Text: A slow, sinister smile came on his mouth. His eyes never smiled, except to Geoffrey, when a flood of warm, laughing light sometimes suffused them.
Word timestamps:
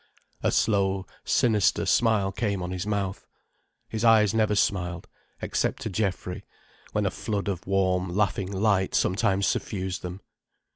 A 0.41 0.51
slow, 0.51 1.05
sinister 1.23 1.85
smile 1.85 2.31
came 2.31 2.63
on 2.63 2.71
his 2.71 2.87
mouth. 2.87 3.27
His 3.87 4.03
eyes 4.03 4.33
never 4.33 4.55
smiled, 4.55 5.07
except 5.43 5.83
to 5.83 5.91
Geoffrey, 5.91 6.43
when 6.91 7.05
a 7.05 7.11
flood 7.11 7.47
of 7.47 7.67
warm, 7.67 8.09
laughing 8.09 8.51
light 8.51 8.95
sometimes 8.95 9.45
suffused 9.45 10.01
them. 10.01 10.21